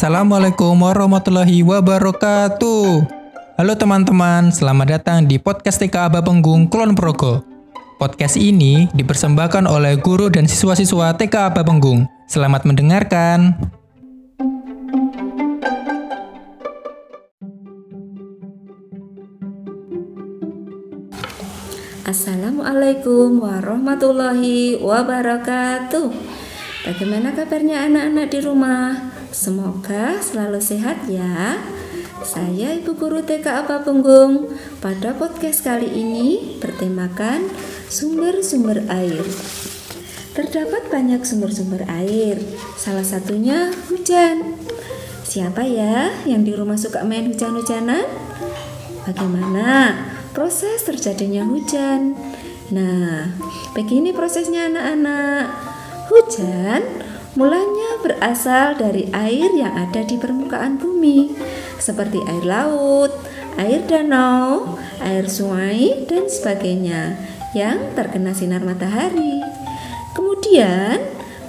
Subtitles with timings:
[0.00, 3.04] Assalamualaikum warahmatullahi wabarakatuh.
[3.60, 7.44] Halo teman-teman, selamat datang di podcast TK Aba Penggung Kulon Progo.
[8.00, 12.08] Podcast ini dipersembahkan oleh guru dan siswa-siswa TK Aba Penggung.
[12.32, 13.60] Selamat mendengarkan.
[22.08, 26.40] Assalamualaikum warahmatullahi wabarakatuh.
[26.80, 29.12] Bagaimana kabarnya anak-anak di rumah?
[29.36, 31.60] Semoga selalu sehat ya.
[32.24, 34.48] Saya Ibu Guru TK Apa Punggung.
[34.80, 37.52] Pada podcast kali ini bertemakan
[37.92, 39.20] sumber-sumber air.
[40.32, 42.40] Terdapat banyak sumber-sumber air.
[42.80, 44.56] Salah satunya hujan.
[45.20, 48.08] Siapa ya yang di rumah suka main hujan-hujanan?
[49.04, 50.00] Bagaimana
[50.32, 52.16] proses terjadinya hujan?
[52.72, 53.36] Nah,
[53.76, 55.70] begini prosesnya anak-anak.
[56.10, 56.82] Hujan
[57.38, 61.38] mulanya berasal dari air yang ada di permukaan bumi,
[61.78, 63.14] seperti air laut,
[63.54, 67.14] air danau, air sungai, dan sebagainya
[67.54, 69.38] yang terkena sinar matahari.
[70.10, 70.98] Kemudian,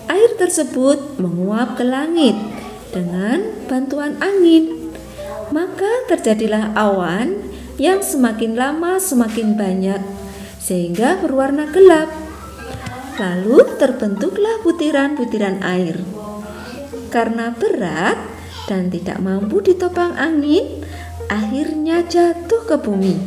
[0.06, 2.38] air tersebut menguap ke langit
[2.94, 4.94] dengan bantuan angin.
[5.50, 7.34] Maka terjadilah awan
[7.82, 10.02] yang semakin lama semakin banyak
[10.62, 12.21] sehingga berwarna gelap.
[13.20, 16.00] Lalu terbentuklah butiran-butiran air.
[17.12, 18.16] Karena berat
[18.72, 20.86] dan tidak mampu ditopang angin,
[21.28, 23.20] akhirnya jatuh ke bumi.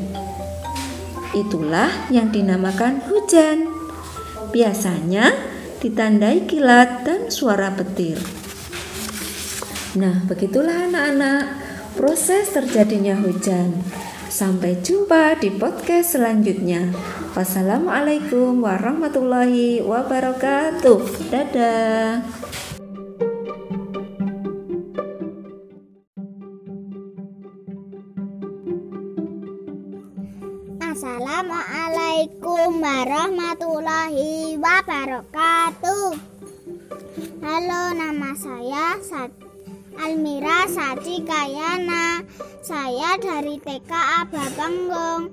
[1.34, 3.68] Itulah yang dinamakan hujan.
[4.54, 5.34] Biasanya
[5.84, 8.16] ditandai kilat dan suara petir.
[10.00, 11.42] Nah, begitulah anak-anak
[11.94, 13.84] proses terjadinya hujan.
[14.34, 16.90] Sampai jumpa di podcast selanjutnya.
[17.38, 21.30] Wassalamualaikum warahmatullahi wabarakatuh.
[21.30, 22.18] Dadah.
[30.82, 36.10] Assalamualaikum warahmatullahi wabarakatuh.
[37.38, 39.43] Halo, nama saya Sat
[39.98, 42.26] Almira Saci Kayana.
[42.64, 45.30] Saya dari TK Aba Panggung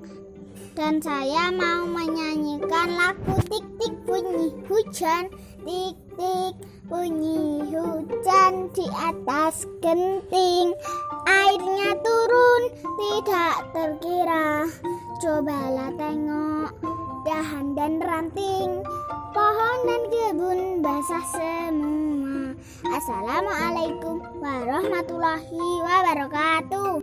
[0.72, 5.28] dan saya mau menyanyikan lagu tik tik bunyi hujan.
[5.62, 6.54] Tik tik
[6.86, 10.72] bunyi hujan di atas genting.
[11.26, 12.62] Airnya turun
[12.98, 14.66] tidak terkira.
[15.22, 16.70] Cobalah tengok
[17.26, 18.82] dahan dan ranting.
[19.32, 22.31] Pohon dan kebun basah semua
[22.62, 27.02] Assalamualaikum warahmatullahi wabarakatuh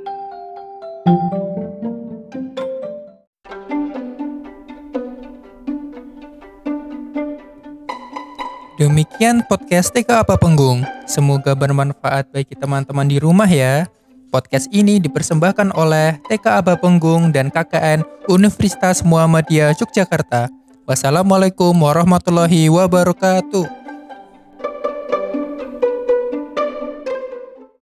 [8.80, 10.88] Demikian podcast TK Apa Penggung.
[11.04, 13.84] Semoga bermanfaat bagi teman-teman di rumah ya.
[14.32, 20.48] Podcast ini dipersembahkan oleh TK Aba Penggung dan KKN Universitas Muhammadiyah Yogyakarta.
[20.88, 23.79] Wassalamualaikum warahmatullahi wabarakatuh.